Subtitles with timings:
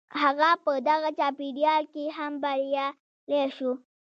[0.21, 3.71] هغه په دغه چاپېريال کې هم بريالی شو.